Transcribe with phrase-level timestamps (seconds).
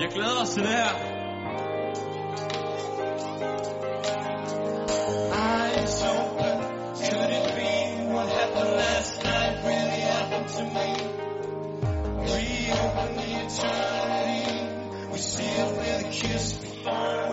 [0.00, 0.92] Jeg glæder os til det her.
[5.32, 5.80] I
[6.16, 6.58] open.
[7.04, 7.72] Could it be
[8.14, 10.88] what happened last night really happened to me?
[12.30, 12.42] We
[12.82, 14.48] open the eternity.
[15.12, 17.27] We seal with a kiss before.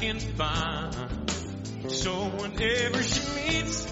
[0.00, 1.30] can find.
[1.90, 3.86] So whenever she meets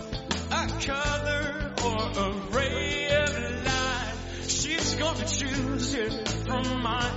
[0.50, 4.14] a color or a ray of light,
[4.46, 7.12] she's gonna choose it from my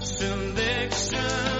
[0.00, 1.55] selection.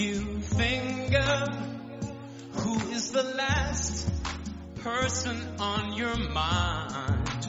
[0.00, 1.46] you finger?
[2.52, 4.08] Who is the last
[4.76, 7.48] person on your mind?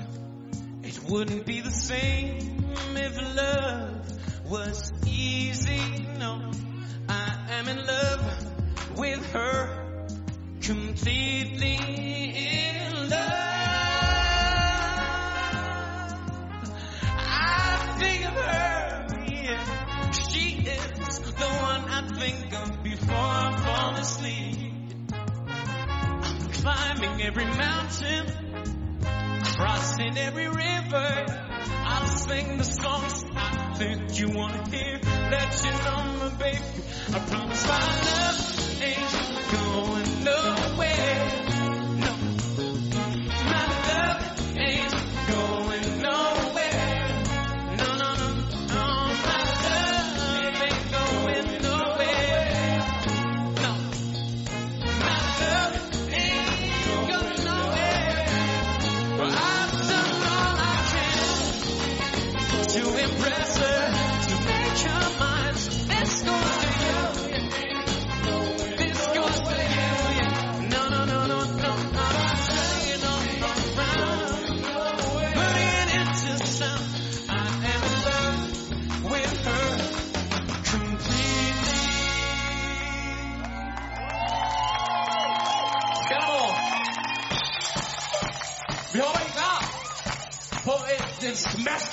[0.84, 2.66] It wouldn't be the same
[2.96, 6.06] if love was easy.
[6.20, 6.52] No,
[7.08, 10.18] I am in love with her,
[10.62, 13.32] completely in love.
[17.18, 20.12] I think of her.
[20.12, 21.71] She is the one
[22.22, 24.74] think of before I fall asleep.
[25.12, 28.26] I'm climbing every mountain,
[29.58, 31.26] crossing every river.
[31.84, 35.00] I'll sing the songs I think you wanna hear.
[35.32, 36.60] Let you know, my baby,
[37.12, 41.41] I promise my love ain't going nowhere.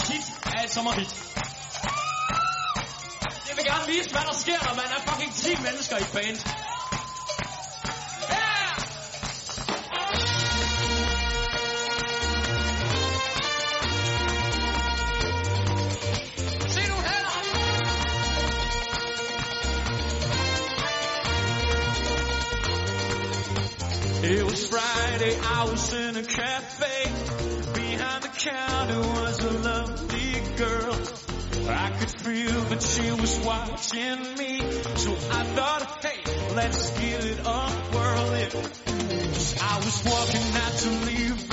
[0.08, 0.24] hit
[0.64, 1.10] et sommerhit.
[3.48, 6.12] Jeg vil gerne vise, hvad der sker, når man er fucking 10 mennesker i et
[6.12, 6.38] band.
[24.30, 27.04] It was Friday, I was in a cafe
[27.72, 29.17] behind the counter
[32.08, 34.60] feel that she was watching me.
[34.96, 38.32] So I thought, hey, let's get it up, whirl.
[38.34, 38.54] It.
[39.60, 41.47] I was walking out to leave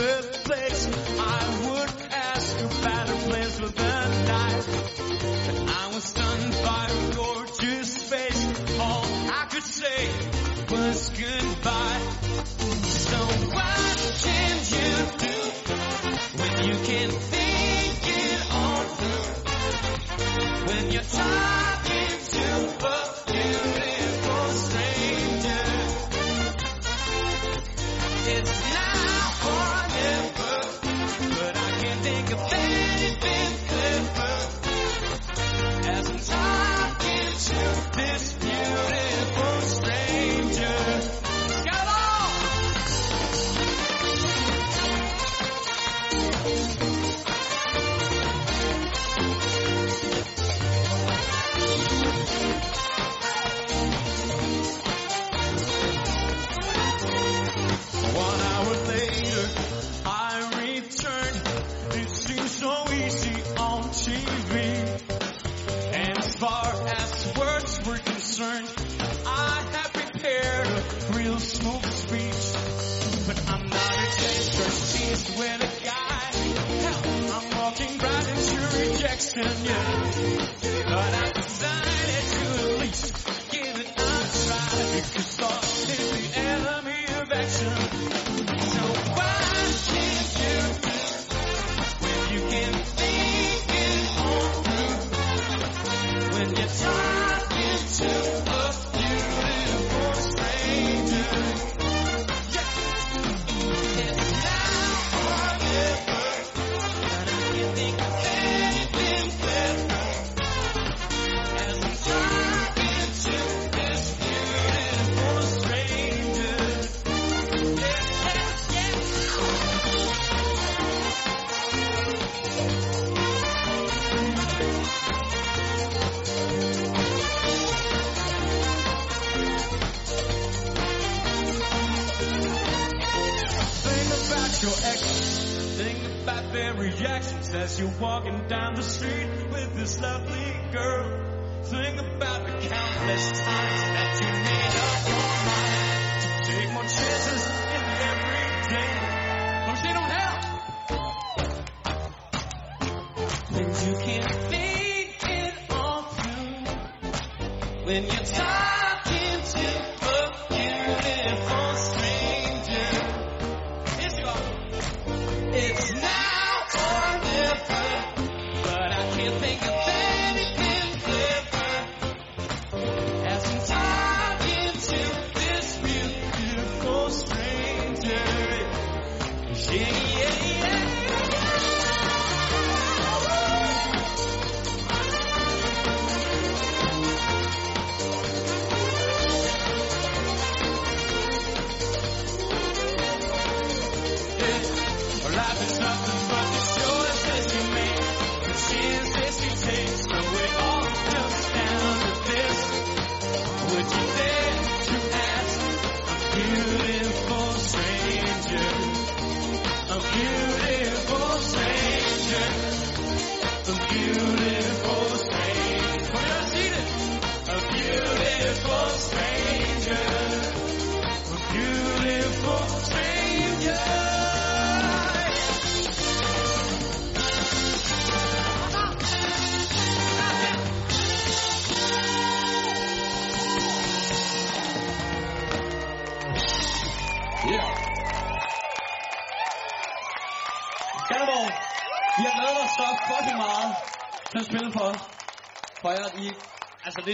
[138.00, 141.25] walking down the street with this lovely girl.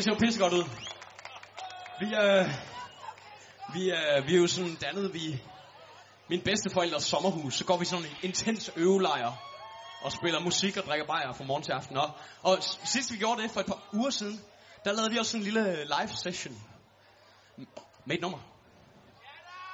[0.02, 0.64] Det ser jo pissegodt ud.
[2.00, 2.48] Vi, øh,
[3.74, 5.42] vi, øh, vi er jo sådan dannet, vi...
[6.30, 9.32] Min bedsteforældres sommerhus, så går vi sådan en intens øvelejr
[10.02, 11.98] og spiller musik og drikker bajer fra morgen til aften.
[11.98, 12.10] Og,
[12.44, 14.42] og sidst vi gjorde det for et par uger siden,
[14.86, 16.62] der lavede vi også en lille øh, live session
[18.06, 18.40] med et nummer.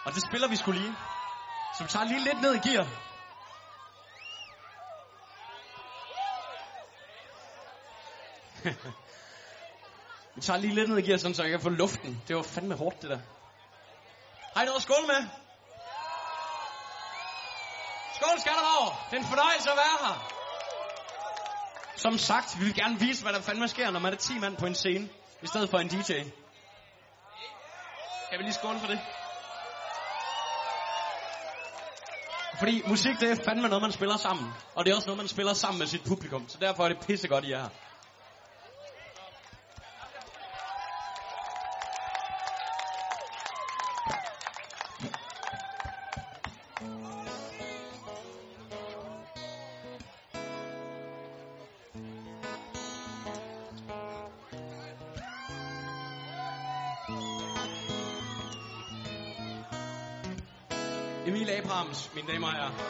[0.05, 0.96] Og det spiller vi skulle lige.
[1.77, 2.88] Så vi tager lige lidt ned i gear.
[10.38, 12.22] vi tager lige lidt ned i gear, sådan, så jeg kan få luften.
[12.27, 13.20] Det var fandme hårdt, det der.
[14.53, 15.22] Har I noget at skåle med?
[18.17, 18.91] Skål, Skanderborg!
[19.10, 20.15] Det er en fornøjelse at være her.
[21.96, 24.58] Som sagt, vi vil gerne vise, hvad der fandme sker, når man er 10 mand
[24.58, 25.10] på en scene,
[25.41, 26.13] i stedet for en DJ.
[28.29, 29.00] Kan vi lige skåle for det?
[32.60, 34.53] Fordi musik, det er fandme noget, man spiller sammen.
[34.75, 36.50] Og det er også noget, man spiller sammen med sit publikum.
[36.50, 37.87] Så derfor er det pissegodt, I er her.
[62.47, 62.87] Abrams,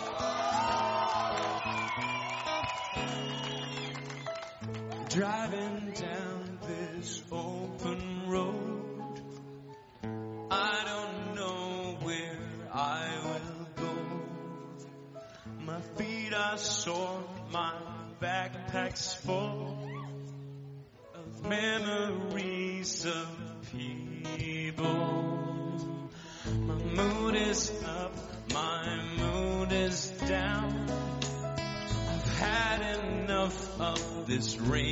[34.38, 34.87] this rainy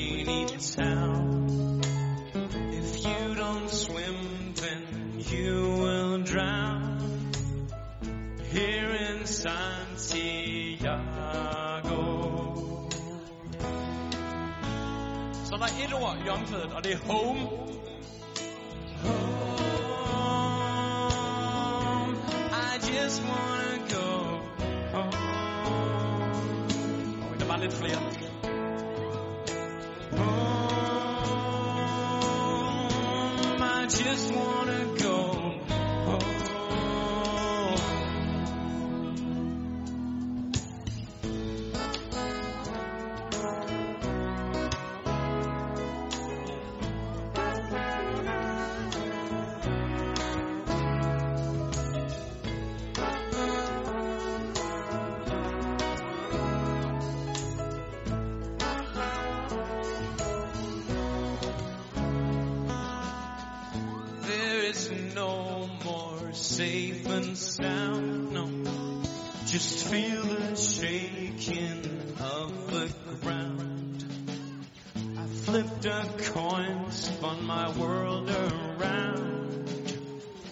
[75.56, 79.70] flipped a coin, spun my world around,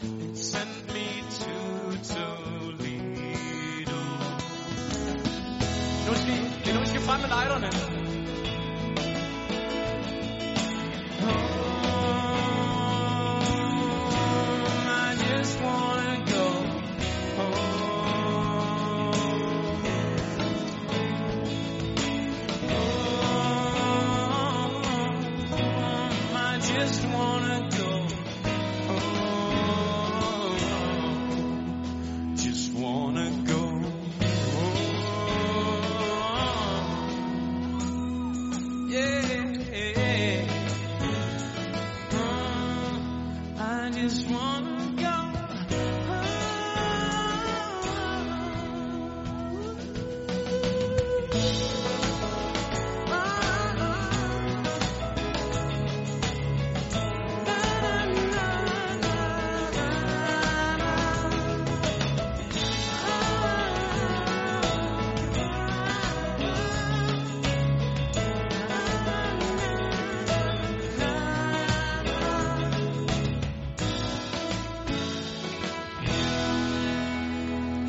[0.01, 2.79] and sent me to Toledo.
[6.65, 7.92] You know, you.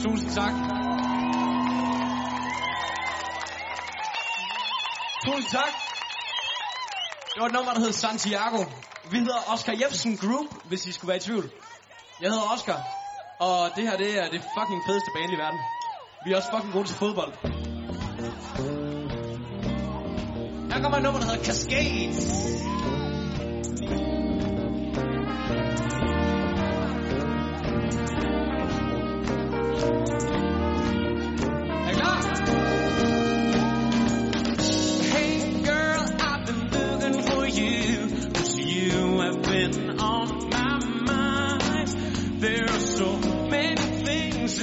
[0.04, 0.52] Tusind tak.
[5.24, 5.72] Tusind tak.
[7.34, 8.64] Det var et nummer, der hed Santiago.
[9.10, 11.50] Vi hedder Oscar Jebsen Group, hvis I skulle være i tvivl.
[12.20, 12.80] Jeg hedder Oscar,
[13.40, 15.60] og det her det er det fucking fedeste band i verden.
[16.24, 17.32] Vi er også fucking gode til fodbold.
[20.72, 22.73] Her kommer et nummer, der hedder Cascades.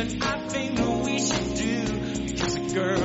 [0.04, 2.24] that I think we should do.
[2.26, 3.01] Because a girl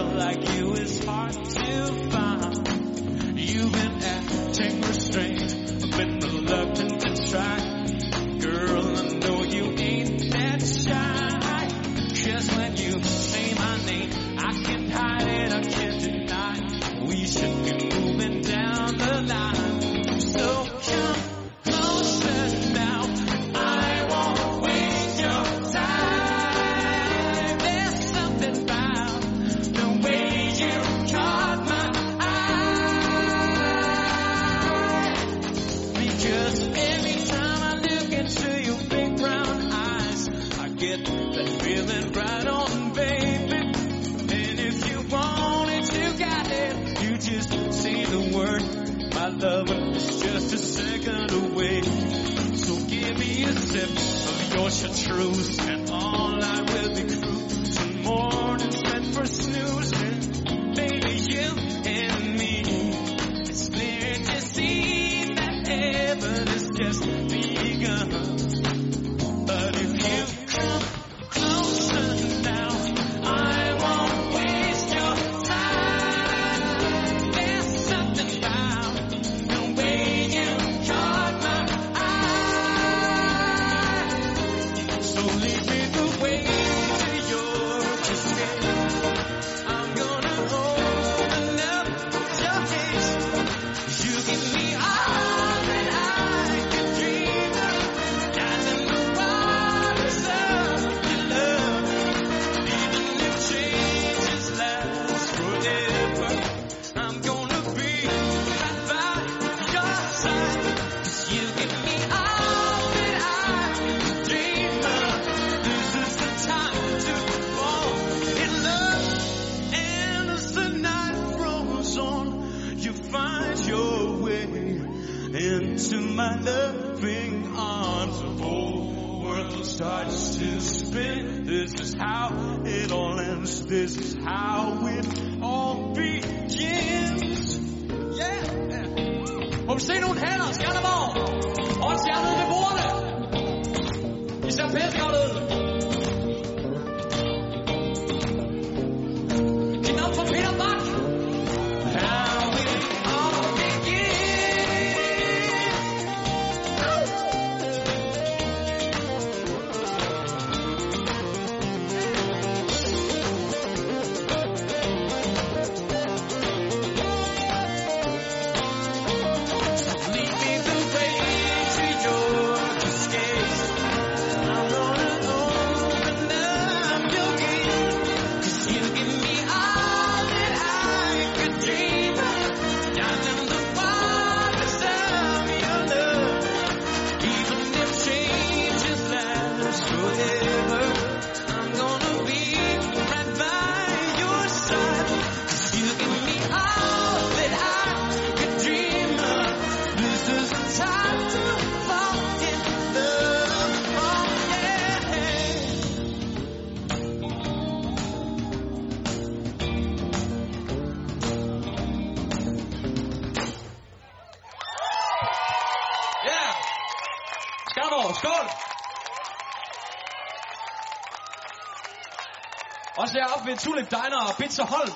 [223.56, 224.92] Også Tulip Diner og Pizza Holm.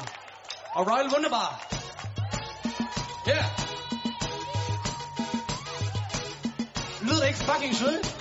[0.75, 1.51] Og Royal Wunderbar.
[3.29, 3.44] Yeah.
[7.03, 8.16] Lyder ikke fucking sødt?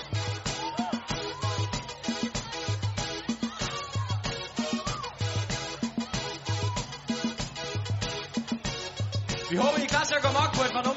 [9.49, 10.88] Vi håber, I er klar til at gå mok på et par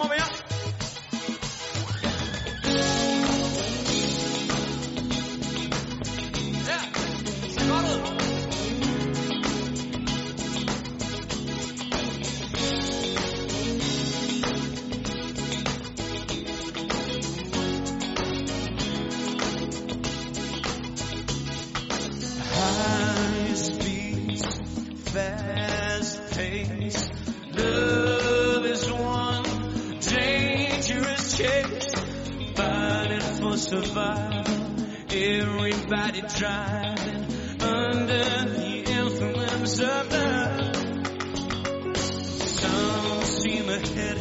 [42.44, 44.18] Some seem ahead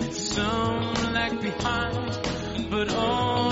[0.00, 2.18] and some lag behind.
[2.70, 3.51] But all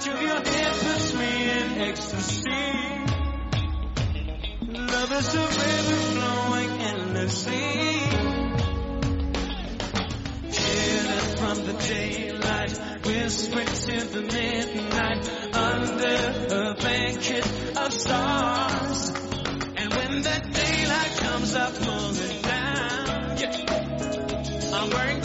[0.00, 2.50] touch of your hand puts me in ecstasy.
[4.72, 7.68] Love is a river flowing endlessly.
[10.48, 12.72] Hidden from the daylight,
[13.04, 16.18] whispered to the midnight, under
[16.54, 19.10] a blanket of stars.
[19.76, 23.38] And when that daylight comes, I pull it down.
[23.38, 24.76] Yeah.
[24.76, 25.19] I'm wearing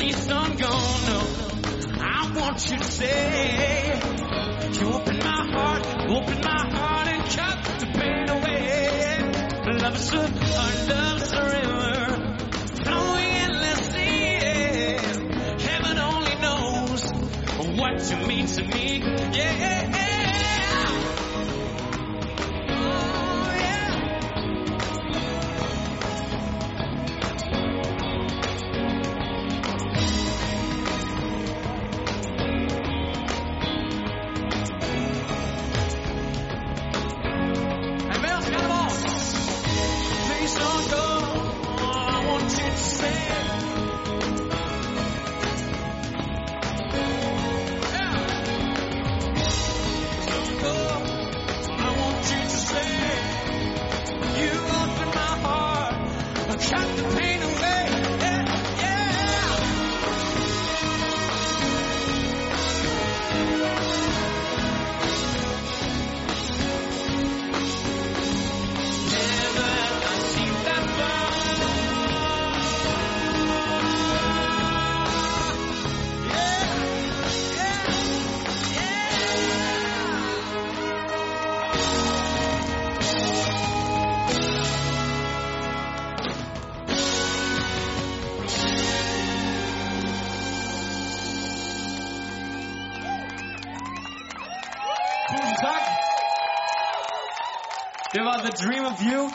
[0.00, 1.20] So please don't go, no.
[2.00, 4.00] I want you to say,
[4.80, 9.78] You open my heart, open my heart and cut the pain away.
[9.78, 12.38] Love is a, our love's a river
[12.82, 14.06] flowing endlessly.
[15.68, 17.02] Heaven only knows
[17.78, 18.98] what you mean to me.
[19.36, 19.79] Yeah.
[95.30, 95.82] Guten Tag.
[98.12, 99.30] Det var The Dream of You.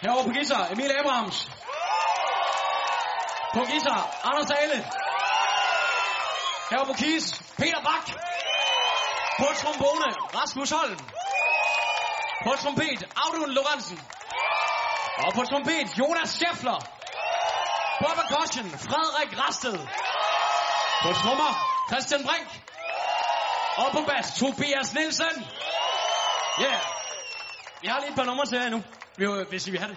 [0.00, 1.48] Herovre på Gisser, Emil Abrahams.
[3.54, 4.84] På Gisser, Anders Ale.
[6.70, 8.31] Herovre på Kis, Peter Bak.
[9.38, 10.98] På trombone, Rasmus Holm.
[12.44, 14.00] På trompet, Audun Lorentzen.
[15.24, 16.80] Og på trompet, Jonas Schäffler.
[18.00, 19.78] På percussion, Frederik Rasted.
[21.02, 21.52] På trommer,
[21.90, 22.62] Christian Brink.
[23.76, 25.46] Og på bas, Tobias Nielsen.
[26.60, 26.80] Yeah.
[27.82, 28.82] Jeg har lige et par numre til jer endnu,
[29.48, 29.96] hvis vi har det.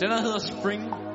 [0.00, 1.05] Den her hedder Spring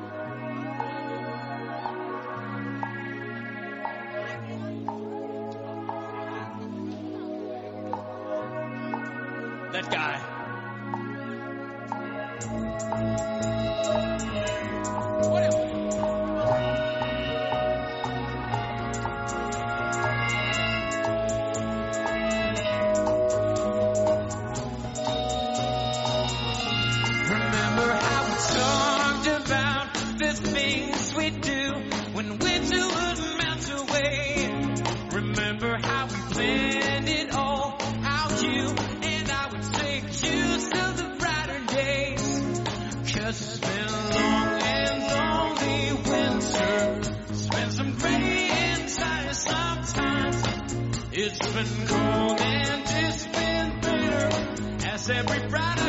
[51.64, 55.81] and cold and it's been bitter as every Friday.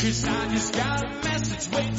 [0.00, 1.89] Cause I just got a message waiting.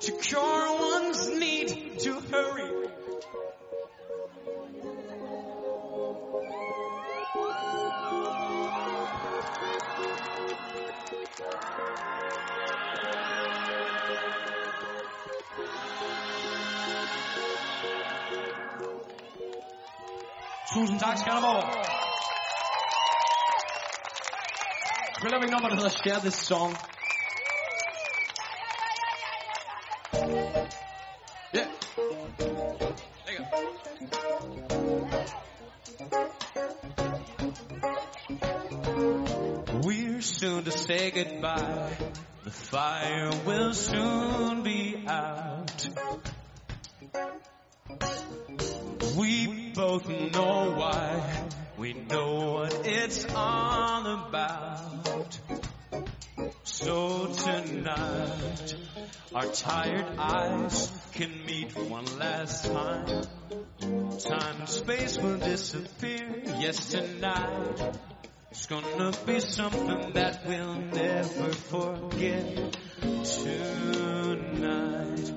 [0.00, 2.88] to cure one's need to hurry.
[20.74, 21.62] Tusind tak skal du have.
[25.18, 26.97] Spiller nummer, der hedder Share This Song.
[42.48, 45.88] The fire will soon be out.
[49.18, 51.46] We both know why.
[51.76, 55.38] We know what it's all about.
[56.64, 58.76] So tonight,
[59.34, 63.24] our tired eyes can meet one last time.
[64.20, 66.44] Time and space will disappear.
[66.58, 67.98] Yes, tonight.
[68.50, 72.76] It's gonna be something that we'll never forget.
[74.22, 75.32] Tonight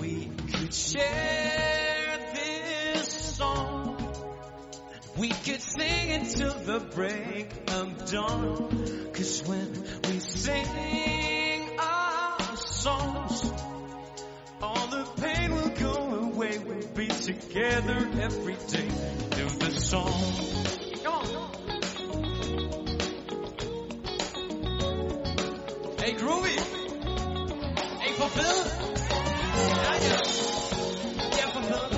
[0.00, 3.98] we could share this song.
[5.18, 9.10] We could sing it till the break of dawn.
[9.12, 9.70] Cause when
[10.08, 13.52] we sing our songs,
[14.62, 16.58] all the pain will go away.
[16.60, 18.88] We'll be together every day.
[19.36, 20.64] Do the song.
[21.04, 21.33] Come on.
[26.18, 26.56] Groovy.
[28.00, 28.56] Hey, er for fed.
[29.82, 30.18] Ja, ja.
[31.30, 31.90] Ja, er for fed.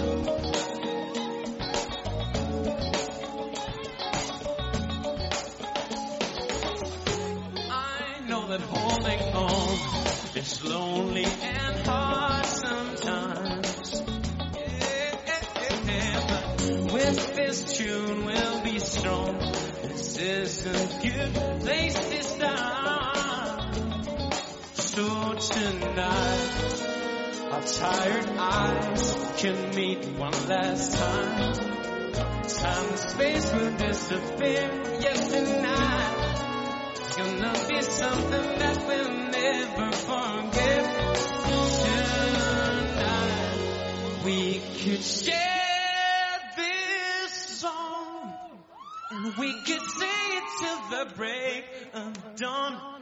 [7.71, 9.79] I know that holding on
[10.37, 14.03] is lonely and hard sometimes.
[14.55, 19.39] Yeah, yeah, yeah, but with this tune we'll be strong.
[19.83, 23.16] This is a good place to start.
[24.97, 26.81] So tonight,
[27.53, 31.53] our tired eyes can meet one last time.
[32.15, 34.71] Time and space will disappear.
[34.99, 36.95] Yes, tonight.
[36.95, 40.85] It's gonna be something that we'll never forget.
[43.05, 48.33] Tonight, we could share this song,
[49.11, 52.96] and we could sing it till the break of dawn.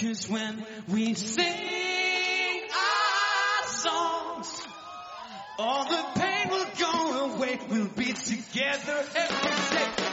[0.00, 4.68] Cause when we sing our songs,
[5.58, 7.58] all the pain will go away.
[7.68, 10.07] We'll be together every day.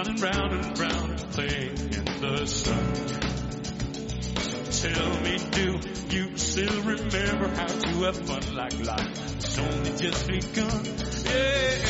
[0.00, 2.94] Running round and round, playing in the sun.
[4.80, 5.78] Tell me, do
[6.16, 9.36] you still remember how to have fun like life?
[9.36, 10.84] It's only just begun.
[11.26, 11.80] Yeah,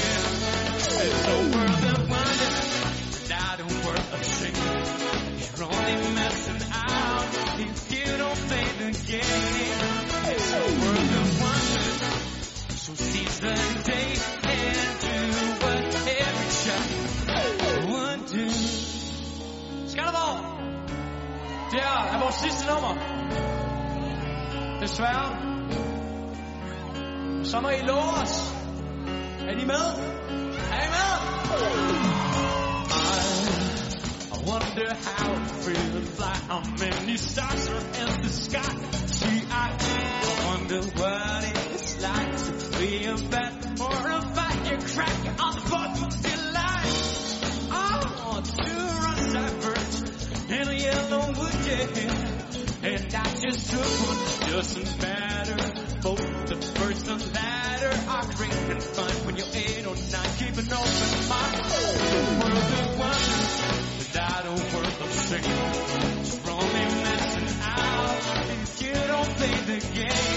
[22.30, 22.94] vores sidste nummer.
[24.80, 25.28] Desværre.
[27.44, 28.54] Så må I love os.
[29.48, 29.86] Er I med?
[30.74, 31.12] Er I med?
[34.34, 36.36] I wonder how it feels fly.
[36.50, 38.72] How many stars are in the sky?
[39.06, 39.68] See, I
[40.46, 43.54] wonder what it's like to be a bat
[43.86, 46.09] or a firecracker on the Fourth
[53.50, 55.56] I just took one, doesn't matter.
[56.02, 60.30] Both the first and latter are great and fun when you're eight or nine.
[60.38, 61.58] Keep an open mind.
[62.38, 66.20] World of wonder without a word of shame.
[66.20, 68.22] It's only messing out
[68.62, 70.29] if you don't play the game.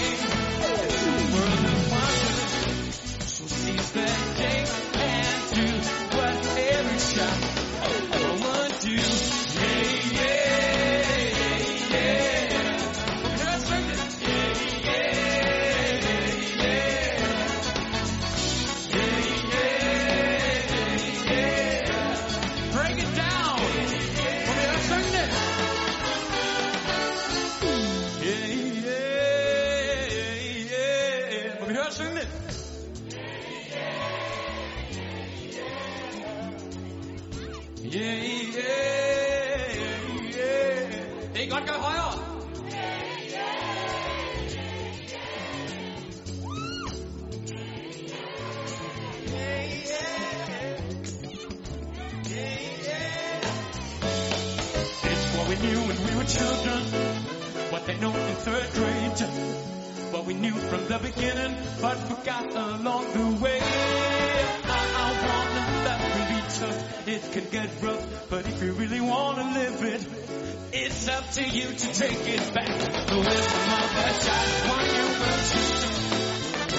[71.84, 72.78] To take it back.
[73.08, 75.34] The wisdom of a child, what you were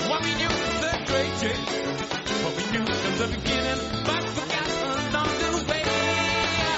[0.09, 1.57] what we knew in third grade, yeah.
[2.43, 4.69] what we knew from the beginning, but forgot
[5.13, 5.83] along the way.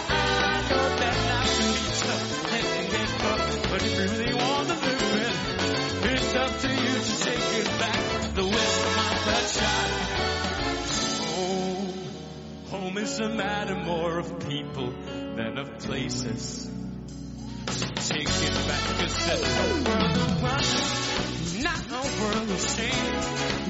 [0.10, 4.68] I know that life can be tough, can get rough, but if you really want
[4.68, 8.04] to live it, it's up to you to take it back.
[8.36, 9.94] The wisdom of a child.
[11.36, 14.94] Home, home is a matter more of people
[15.36, 16.67] than of places.
[18.40, 23.18] It back, cause it's a world wonder, not a world of shame.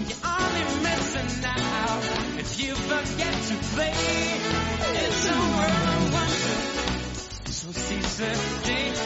[0.08, 2.04] You're only missing out
[2.38, 3.94] if you forget to play.
[5.04, 8.32] It's a world of wonder, so seize the
[8.68, 8.97] day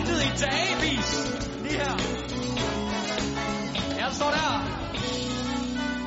[0.00, 1.08] ventet i dagevis.
[1.62, 1.94] Lige her.
[3.98, 4.50] Jeg står der.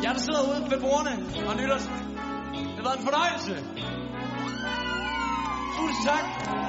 [0.04, 1.14] Jeg der sidder ude ved bordene
[1.50, 1.78] og lytter.
[1.78, 3.54] Det har været en fornøjelse.
[5.78, 6.63] Tusind tak.